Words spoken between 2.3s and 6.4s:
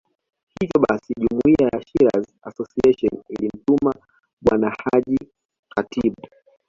Association ilimtuma Bwana Haji Khatibu